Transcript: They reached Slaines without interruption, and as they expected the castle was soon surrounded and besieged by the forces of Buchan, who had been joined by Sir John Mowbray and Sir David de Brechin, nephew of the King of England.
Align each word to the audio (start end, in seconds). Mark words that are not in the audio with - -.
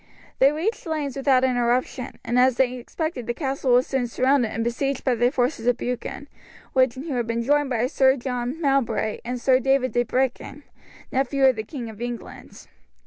They 0.39 0.51
reached 0.51 0.77
Slaines 0.85 1.15
without 1.15 1.43
interruption, 1.43 2.17
and 2.25 2.39
as 2.39 2.55
they 2.57 2.73
expected 2.73 3.27
the 3.27 3.35
castle 3.35 3.73
was 3.73 3.85
soon 3.85 4.07
surrounded 4.07 4.49
and 4.49 4.63
besieged 4.63 5.03
by 5.03 5.13
the 5.13 5.29
forces 5.29 5.67
of 5.67 5.77
Buchan, 5.77 6.27
who 6.73 6.79
had 6.79 7.27
been 7.27 7.43
joined 7.43 7.69
by 7.69 7.85
Sir 7.85 8.17
John 8.17 8.59
Mowbray 8.59 9.19
and 9.23 9.39
Sir 9.39 9.59
David 9.59 9.91
de 9.91 10.03
Brechin, 10.03 10.63
nephew 11.11 11.45
of 11.45 11.55
the 11.55 11.61
King 11.63 11.87
of 11.87 12.01
England. 12.01 12.65